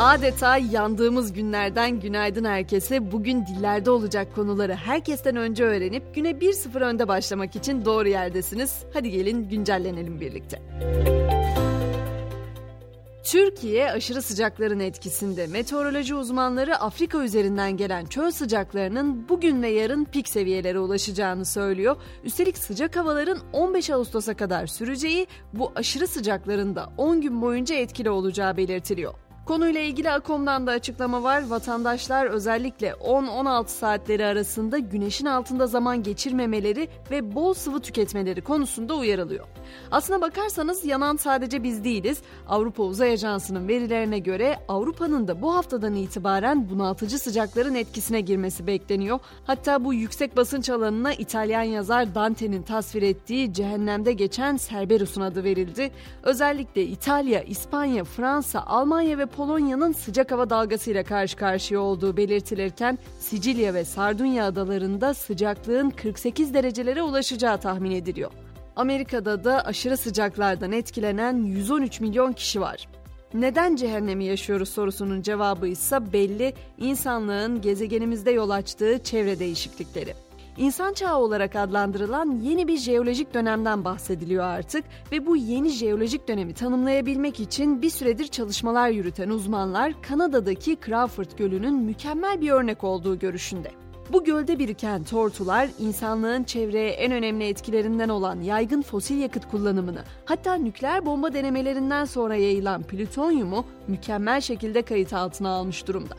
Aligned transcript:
Adeta 0.00 0.56
yandığımız 0.56 1.32
günlerden 1.32 2.00
günaydın 2.00 2.44
herkese. 2.44 3.12
Bugün 3.12 3.46
dillerde 3.46 3.90
olacak 3.90 4.34
konuları 4.34 4.74
herkesten 4.74 5.36
önce 5.36 5.64
öğrenip 5.64 6.14
güne 6.14 6.30
1-0 6.30 6.80
önde 6.80 7.08
başlamak 7.08 7.56
için 7.56 7.84
doğru 7.84 8.08
yerdesiniz. 8.08 8.82
Hadi 8.92 9.10
gelin 9.10 9.48
güncellenelim 9.48 10.20
birlikte. 10.20 10.62
Türkiye 13.24 13.90
aşırı 13.90 14.22
sıcakların 14.22 14.80
etkisinde. 14.80 15.46
Meteoroloji 15.46 16.14
uzmanları 16.14 16.76
Afrika 16.76 17.24
üzerinden 17.24 17.76
gelen 17.76 18.06
çöl 18.06 18.30
sıcaklarının 18.30 19.28
bugün 19.28 19.62
ve 19.62 19.68
yarın 19.68 20.04
pik 20.04 20.28
seviyelere 20.28 20.78
ulaşacağını 20.78 21.44
söylüyor. 21.44 21.96
Üstelik 22.24 22.58
sıcak 22.58 22.96
havaların 22.96 23.38
15 23.52 23.90
Ağustos'a 23.90 24.34
kadar 24.36 24.66
süreceği, 24.66 25.26
bu 25.52 25.72
aşırı 25.74 26.06
sıcakların 26.06 26.76
da 26.76 26.92
10 26.96 27.20
gün 27.20 27.42
boyunca 27.42 27.74
etkili 27.74 28.10
olacağı 28.10 28.56
belirtiliyor. 28.56 29.14
Konuyla 29.50 29.80
ilgili 29.80 30.10
AKOM'dan 30.10 30.66
da 30.66 30.70
açıklama 30.70 31.22
var. 31.22 31.48
Vatandaşlar 31.48 32.26
özellikle 32.26 32.88
10-16 32.90 33.68
saatleri 33.68 34.26
arasında 34.26 34.78
güneşin 34.78 35.26
altında 35.26 35.66
zaman 35.66 36.02
geçirmemeleri 36.02 36.88
ve 37.10 37.34
bol 37.34 37.54
sıvı 37.54 37.80
tüketmeleri 37.80 38.40
konusunda 38.40 38.94
uyarılıyor. 38.94 39.46
Aslına 39.90 40.20
bakarsanız 40.20 40.84
yanan 40.84 41.16
sadece 41.16 41.62
biz 41.62 41.84
değiliz. 41.84 42.18
Avrupa 42.48 42.82
Uzay 42.82 43.12
Ajansı'nın 43.12 43.68
verilerine 43.68 44.18
göre 44.18 44.58
Avrupa'nın 44.68 45.28
da 45.28 45.42
bu 45.42 45.54
haftadan 45.54 45.94
itibaren 45.94 46.70
bunaltıcı 46.70 47.18
sıcakların 47.18 47.74
etkisine 47.74 48.20
girmesi 48.20 48.66
bekleniyor. 48.66 49.18
Hatta 49.44 49.84
bu 49.84 49.94
yüksek 49.94 50.36
basınç 50.36 50.70
alanına 50.70 51.12
İtalyan 51.12 51.62
yazar 51.62 52.14
Dante'nin 52.14 52.62
tasvir 52.62 53.02
ettiği 53.02 53.52
cehennemde 53.52 54.12
geçen 54.12 54.56
Cerberus'un 54.56 55.20
adı 55.20 55.44
verildi. 55.44 55.90
Özellikle 56.22 56.84
İtalya, 56.84 57.42
İspanya, 57.42 58.04
Fransa, 58.04 58.60
Almanya 58.66 59.18
ve 59.18 59.26
Polonya'nın 59.26 59.92
sıcak 59.92 60.32
hava 60.32 60.50
dalgasıyla 60.50 61.04
karşı 61.04 61.36
karşıya 61.36 61.80
olduğu 61.80 62.16
belirtilirken 62.16 62.98
Sicilya 63.18 63.74
ve 63.74 63.84
Sardunya 63.84 64.46
adalarında 64.46 65.14
sıcaklığın 65.14 65.90
48 65.90 66.54
derecelere 66.54 67.02
ulaşacağı 67.02 67.60
tahmin 67.60 67.90
ediliyor. 67.90 68.30
Amerika'da 68.80 69.44
da 69.44 69.64
aşırı 69.64 69.96
sıcaklardan 69.96 70.72
etkilenen 70.72 71.42
113 71.42 72.00
milyon 72.00 72.32
kişi 72.32 72.60
var. 72.60 72.88
Neden 73.34 73.76
cehennemi 73.76 74.24
yaşıyoruz 74.24 74.68
sorusunun 74.68 75.22
cevabı 75.22 75.68
ise 75.68 76.12
belli 76.12 76.54
insanlığın 76.78 77.60
gezegenimizde 77.60 78.30
yol 78.30 78.50
açtığı 78.50 78.98
çevre 79.04 79.38
değişiklikleri. 79.38 80.14
İnsan 80.56 80.92
çağı 80.92 81.18
olarak 81.18 81.56
adlandırılan 81.56 82.40
yeni 82.42 82.68
bir 82.68 82.76
jeolojik 82.76 83.34
dönemden 83.34 83.84
bahsediliyor 83.84 84.44
artık 84.44 84.84
ve 85.12 85.26
bu 85.26 85.36
yeni 85.36 85.68
jeolojik 85.68 86.28
dönemi 86.28 86.54
tanımlayabilmek 86.54 87.40
için 87.40 87.82
bir 87.82 87.90
süredir 87.90 88.26
çalışmalar 88.26 88.88
yürüten 88.88 89.28
uzmanlar 89.28 90.02
Kanada'daki 90.02 90.78
Crawford 90.86 91.30
Gölü'nün 91.36 91.74
mükemmel 91.74 92.40
bir 92.40 92.50
örnek 92.50 92.84
olduğu 92.84 93.18
görüşünde. 93.18 93.79
Bu 94.12 94.24
gölde 94.24 94.58
biriken 94.58 95.04
tortular 95.04 95.68
insanlığın 95.78 96.44
çevreye 96.44 96.90
en 96.90 97.12
önemli 97.12 97.44
etkilerinden 97.44 98.08
olan 98.08 98.40
yaygın 98.40 98.82
fosil 98.82 99.18
yakıt 99.18 99.50
kullanımını, 99.50 100.02
hatta 100.24 100.54
nükleer 100.54 101.06
bomba 101.06 101.34
denemelerinden 101.34 102.04
sonra 102.04 102.36
yayılan 102.36 102.82
plütonyumu 102.82 103.64
mükemmel 103.88 104.40
şekilde 104.40 104.82
kayıt 104.82 105.12
altına 105.12 105.48
almış 105.48 105.86
durumda. 105.86 106.14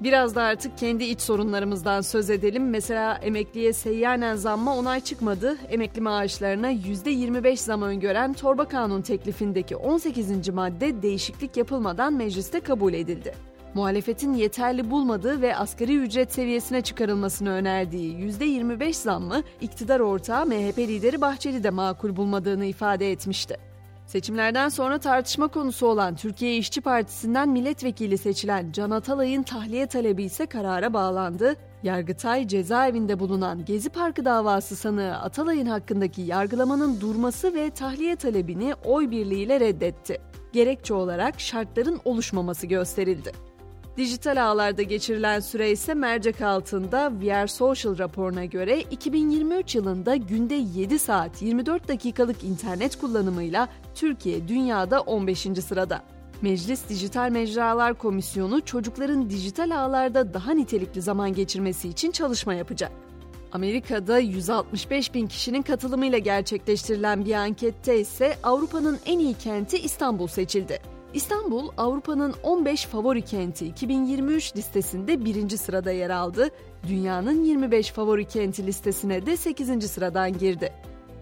Biraz 0.00 0.34
da 0.34 0.42
artık 0.42 0.78
kendi 0.78 1.04
iç 1.04 1.20
sorunlarımızdan 1.20 2.00
söz 2.00 2.30
edelim. 2.30 2.70
Mesela 2.70 3.14
emekliye 3.14 3.72
seyyanen 3.72 4.36
zamma 4.36 4.76
onay 4.76 5.00
çıkmadı. 5.00 5.56
Emekli 5.70 6.00
maaşlarına 6.00 6.72
%25 6.72 7.56
zam 7.56 7.82
öngören 7.82 8.32
torba 8.32 8.64
kanun 8.64 9.02
teklifindeki 9.02 9.76
18. 9.76 10.48
madde 10.48 11.02
değişiklik 11.02 11.56
yapılmadan 11.56 12.12
mecliste 12.12 12.60
kabul 12.60 12.92
edildi. 12.92 13.34
Muhalefetin 13.74 14.32
yeterli 14.32 14.90
bulmadığı 14.90 15.42
ve 15.42 15.56
asgari 15.56 15.96
ücret 15.96 16.32
seviyesine 16.32 16.80
çıkarılmasını 16.80 17.50
önerdiği 17.50 18.16
%25 18.16 18.92
zammı 18.92 19.42
iktidar 19.60 20.00
ortağı 20.00 20.46
MHP 20.46 20.78
lideri 20.78 21.20
Bahçeli 21.20 21.64
de 21.64 21.70
makul 21.70 22.16
bulmadığını 22.16 22.64
ifade 22.64 23.12
etmişti. 23.12 23.56
Seçimlerden 24.06 24.68
sonra 24.68 24.98
tartışma 24.98 25.48
konusu 25.48 25.86
olan 25.86 26.16
Türkiye 26.16 26.56
İşçi 26.56 26.80
Partisi'nden 26.80 27.48
milletvekili 27.48 28.18
seçilen 28.18 28.72
Can 28.72 28.90
Atalay'ın 28.90 29.42
tahliye 29.42 29.86
talebi 29.86 30.24
ise 30.24 30.46
karara 30.46 30.92
bağlandı. 30.92 31.56
Yargıtay 31.82 32.46
cezaevinde 32.46 33.20
bulunan 33.20 33.64
Gezi 33.64 33.90
Parkı 33.90 34.24
davası 34.24 34.76
sanığı 34.76 35.16
Atalay'ın 35.16 35.66
hakkındaki 35.66 36.22
yargılamanın 36.22 37.00
durması 37.00 37.54
ve 37.54 37.70
tahliye 37.70 38.16
talebini 38.16 38.74
oy 38.84 39.10
birliğiyle 39.10 39.60
reddetti. 39.60 40.18
Gerekçe 40.52 40.94
olarak 40.94 41.40
şartların 41.40 42.00
oluşmaması 42.04 42.66
gösterildi. 42.66 43.47
Dijital 43.98 44.44
ağlarda 44.50 44.82
geçirilen 44.82 45.40
süre 45.40 45.70
ise 45.70 45.94
mercek 45.94 46.40
altında 46.40 47.12
VR 47.12 47.46
Social 47.46 47.98
raporuna 47.98 48.44
göre 48.44 48.80
2023 48.80 49.74
yılında 49.74 50.16
günde 50.16 50.54
7 50.54 50.98
saat 50.98 51.42
24 51.42 51.88
dakikalık 51.88 52.44
internet 52.44 52.96
kullanımıyla 52.96 53.68
Türkiye 53.94 54.48
dünyada 54.48 55.00
15. 55.00 55.38
sırada. 55.40 56.02
Meclis 56.42 56.88
Dijital 56.88 57.30
Mecralar 57.30 57.94
Komisyonu 57.94 58.60
çocukların 58.64 59.30
dijital 59.30 59.70
ağlarda 59.70 60.34
daha 60.34 60.52
nitelikli 60.52 61.02
zaman 61.02 61.32
geçirmesi 61.32 61.88
için 61.88 62.10
çalışma 62.10 62.54
yapacak. 62.54 62.92
Amerika'da 63.52 64.18
165 64.18 65.14
bin 65.14 65.26
kişinin 65.26 65.62
katılımıyla 65.62 66.18
gerçekleştirilen 66.18 67.24
bir 67.24 67.34
ankette 67.34 68.00
ise 68.00 68.36
Avrupa'nın 68.42 68.98
en 69.06 69.18
iyi 69.18 69.34
kenti 69.34 69.78
İstanbul 69.78 70.26
seçildi. 70.26 70.97
İstanbul 71.14 71.68
Avrupa'nın 71.76 72.34
15 72.42 72.84
favori 72.84 73.22
kenti 73.22 73.66
2023 73.66 74.56
listesinde 74.56 75.24
birinci 75.24 75.58
sırada 75.58 75.92
yer 75.92 76.10
aldı. 76.10 76.48
Dünyanın 76.88 77.44
25 77.44 77.90
favori 77.90 78.24
kenti 78.24 78.66
listesine 78.66 79.26
de 79.26 79.36
8. 79.36 79.90
sıradan 79.90 80.38
girdi. 80.38 80.72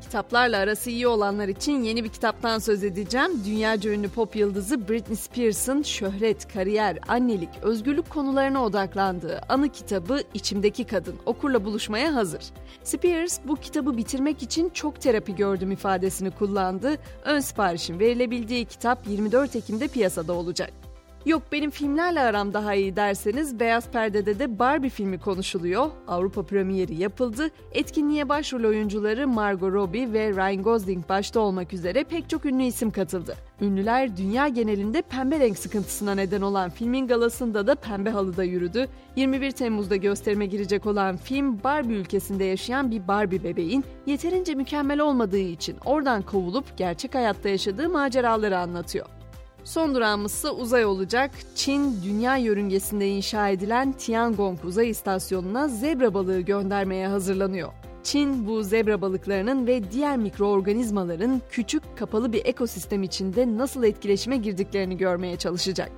Kitaplarla 0.00 0.56
arası 0.58 0.90
iyi 0.90 1.06
olanlar 1.06 1.48
için 1.48 1.82
yeni 1.82 2.04
bir 2.04 2.08
kitaptan 2.08 2.58
söz 2.58 2.84
edeceğim. 2.84 3.42
Dünyaca 3.44 3.90
ünlü 3.90 4.08
pop 4.08 4.36
yıldızı 4.36 4.88
Britney 4.88 5.16
Spears'ın 5.16 5.82
şöhret, 5.82 6.52
kariyer, 6.52 6.98
annelik, 7.08 7.48
özgürlük 7.62 8.10
konularına 8.10 8.64
odaklandığı 8.64 9.40
anı 9.48 9.68
kitabı 9.68 10.20
İçimdeki 10.34 10.84
Kadın 10.84 11.16
okurla 11.26 11.64
buluşmaya 11.64 12.14
hazır. 12.14 12.42
Spears 12.84 13.38
bu 13.44 13.56
kitabı 13.56 13.96
bitirmek 13.96 14.42
için 14.42 14.70
çok 14.70 15.00
terapi 15.00 15.36
gördüm 15.36 15.72
ifadesini 15.72 16.30
kullandı. 16.30 16.96
Ön 17.24 17.40
siparişin 17.40 17.98
verilebildiği 17.98 18.64
kitap 18.64 19.06
24 19.06 19.56
Ekim'de 19.56 19.88
piyasada 19.88 20.32
olacak. 20.32 20.89
Yok 21.26 21.42
benim 21.52 21.70
filmlerle 21.70 22.20
aram 22.20 22.54
daha 22.54 22.74
iyi 22.74 22.96
derseniz 22.96 23.60
Beyaz 23.60 23.90
Perde'de 23.90 24.38
de 24.38 24.58
Barbie 24.58 24.90
filmi 24.90 25.18
konuşuluyor. 25.18 25.90
Avrupa 26.08 26.42
premieri 26.42 26.94
yapıldı. 26.94 27.50
Etkinliğe 27.72 28.28
başrol 28.28 28.64
oyuncuları 28.64 29.28
Margot 29.28 29.72
Robbie 29.72 30.12
ve 30.12 30.30
Ryan 30.30 30.62
Gosling 30.62 31.08
başta 31.08 31.40
olmak 31.40 31.72
üzere 31.72 32.04
pek 32.04 32.30
çok 32.30 32.44
ünlü 32.44 32.62
isim 32.62 32.90
katıldı. 32.90 33.36
Ünlüler 33.60 34.16
dünya 34.16 34.48
genelinde 34.48 35.02
pembe 35.02 35.40
renk 35.40 35.58
sıkıntısına 35.58 36.14
neden 36.14 36.40
olan 36.40 36.70
filmin 36.70 37.06
galasında 37.06 37.66
da 37.66 37.74
pembe 37.74 38.10
halıda 38.10 38.44
yürüdü. 38.44 38.88
21 39.16 39.50
Temmuz'da 39.50 39.96
gösterime 39.96 40.46
girecek 40.46 40.86
olan 40.86 41.16
film 41.16 41.62
Barbie 41.64 41.96
ülkesinde 41.96 42.44
yaşayan 42.44 42.90
bir 42.90 43.08
Barbie 43.08 43.44
bebeğin 43.44 43.84
yeterince 44.06 44.54
mükemmel 44.54 45.00
olmadığı 45.00 45.38
için 45.38 45.76
oradan 45.84 46.22
kovulup 46.22 46.76
gerçek 46.76 47.14
hayatta 47.14 47.48
yaşadığı 47.48 47.88
maceraları 47.88 48.58
anlatıyor. 48.58 49.19
Son 49.64 49.94
durağımız 49.94 50.44
uzay 50.58 50.84
olacak. 50.84 51.30
Çin, 51.54 52.02
dünya 52.04 52.36
yörüngesinde 52.36 53.08
inşa 53.08 53.48
edilen 53.48 53.92
Tiangong 53.92 54.64
uzay 54.64 54.90
istasyonuna 54.90 55.68
zebra 55.68 56.14
balığı 56.14 56.40
göndermeye 56.40 57.08
hazırlanıyor. 57.08 57.72
Çin 58.02 58.46
bu 58.46 58.62
zebra 58.62 59.00
balıklarının 59.00 59.66
ve 59.66 59.92
diğer 59.92 60.16
mikroorganizmaların 60.16 61.42
küçük 61.50 61.82
kapalı 61.96 62.32
bir 62.32 62.44
ekosistem 62.44 63.02
içinde 63.02 63.58
nasıl 63.58 63.84
etkileşime 63.84 64.36
girdiklerini 64.36 64.96
görmeye 64.96 65.36
çalışacak. 65.36 65.90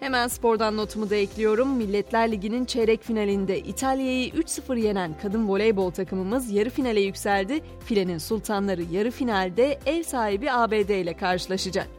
Hemen 0.00 0.28
spordan 0.28 0.76
notumu 0.76 1.10
da 1.10 1.14
ekliyorum. 1.16 1.76
Milletler 1.76 2.32
Ligi'nin 2.32 2.64
çeyrek 2.64 3.02
finalinde 3.02 3.58
İtalya'yı 3.58 4.30
3-0 4.30 4.80
yenen 4.80 5.14
kadın 5.22 5.48
voleybol 5.48 5.90
takımımız 5.90 6.50
yarı 6.50 6.70
finale 6.70 7.00
yükseldi. 7.00 7.60
Filenin 7.84 8.18
sultanları 8.18 8.82
yarı 8.82 9.10
finalde 9.10 9.78
ev 9.86 10.02
sahibi 10.02 10.52
ABD 10.52 10.90
ile 10.90 11.16
karşılaşacak. 11.16 11.97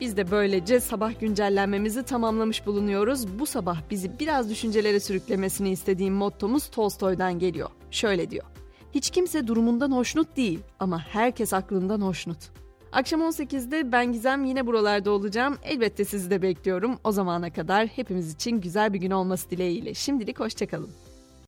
Biz 0.00 0.16
de 0.16 0.30
böylece 0.30 0.80
sabah 0.80 1.20
güncellenmemizi 1.20 2.02
tamamlamış 2.02 2.66
bulunuyoruz. 2.66 3.38
Bu 3.38 3.46
sabah 3.46 3.80
bizi 3.90 4.18
biraz 4.18 4.50
düşüncelere 4.50 5.00
sürüklemesini 5.00 5.70
istediğim 5.70 6.14
mottomuz 6.14 6.66
Tolstoy'dan 6.68 7.38
geliyor. 7.38 7.70
Şöyle 7.90 8.30
diyor. 8.30 8.44
Hiç 8.94 9.10
kimse 9.10 9.46
durumundan 9.46 9.92
hoşnut 9.92 10.36
değil 10.36 10.60
ama 10.80 10.98
herkes 10.98 11.52
aklından 11.52 12.00
hoşnut. 12.00 12.38
Akşam 12.92 13.20
18'de 13.20 13.92
ben 13.92 14.12
Gizem 14.12 14.44
yine 14.44 14.66
buralarda 14.66 15.10
olacağım. 15.10 15.58
Elbette 15.62 16.04
sizi 16.04 16.30
de 16.30 16.42
bekliyorum. 16.42 16.98
O 17.04 17.12
zamana 17.12 17.52
kadar 17.52 17.86
hepimiz 17.86 18.34
için 18.34 18.60
güzel 18.60 18.92
bir 18.92 18.98
gün 18.98 19.10
olması 19.10 19.50
dileğiyle. 19.50 19.94
Şimdilik 19.94 20.40
hoşçakalın. 20.40 20.90